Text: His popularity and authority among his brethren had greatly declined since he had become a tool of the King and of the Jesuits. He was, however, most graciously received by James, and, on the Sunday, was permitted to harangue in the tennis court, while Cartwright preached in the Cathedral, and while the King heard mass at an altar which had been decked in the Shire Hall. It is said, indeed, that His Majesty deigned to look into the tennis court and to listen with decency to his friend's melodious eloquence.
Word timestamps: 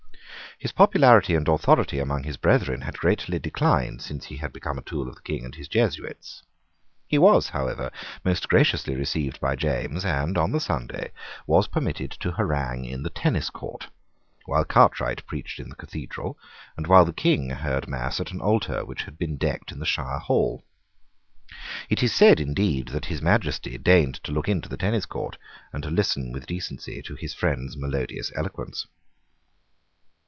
His 0.59 0.73
popularity 0.73 1.33
and 1.33 1.47
authority 1.47 1.97
among 1.97 2.21
his 2.21 2.37
brethren 2.37 2.81
had 2.81 2.99
greatly 2.99 3.39
declined 3.39 3.99
since 3.99 4.25
he 4.25 4.37
had 4.37 4.53
become 4.53 4.77
a 4.77 4.83
tool 4.83 5.09
of 5.09 5.15
the 5.15 5.21
King 5.21 5.43
and 5.43 5.55
of 5.55 5.59
the 5.59 5.65
Jesuits. 5.65 6.43
He 7.07 7.17
was, 7.17 7.49
however, 7.49 7.89
most 8.23 8.47
graciously 8.47 8.95
received 8.95 9.39
by 9.41 9.55
James, 9.55 10.05
and, 10.05 10.37
on 10.37 10.51
the 10.51 10.59
Sunday, 10.59 11.13
was 11.47 11.65
permitted 11.67 12.11
to 12.11 12.33
harangue 12.33 12.85
in 12.85 13.01
the 13.01 13.09
tennis 13.09 13.49
court, 13.49 13.87
while 14.45 14.63
Cartwright 14.63 15.25
preached 15.25 15.59
in 15.59 15.67
the 15.69 15.75
Cathedral, 15.75 16.37
and 16.77 16.85
while 16.85 17.05
the 17.05 17.11
King 17.11 17.49
heard 17.49 17.87
mass 17.87 18.19
at 18.19 18.29
an 18.29 18.39
altar 18.39 18.85
which 18.85 19.05
had 19.05 19.17
been 19.17 19.37
decked 19.37 19.71
in 19.71 19.79
the 19.79 19.85
Shire 19.87 20.19
Hall. 20.19 20.63
It 21.89 22.03
is 22.03 22.13
said, 22.13 22.39
indeed, 22.39 22.89
that 22.89 23.05
His 23.05 23.19
Majesty 23.19 23.79
deigned 23.79 24.21
to 24.25 24.31
look 24.31 24.47
into 24.47 24.69
the 24.69 24.77
tennis 24.77 25.07
court 25.07 25.39
and 25.73 25.81
to 25.81 25.89
listen 25.89 26.31
with 26.31 26.45
decency 26.45 27.01
to 27.01 27.15
his 27.15 27.33
friend's 27.33 27.75
melodious 27.75 28.31
eloquence. 28.35 28.85